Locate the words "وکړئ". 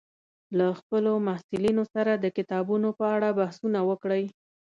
3.89-4.23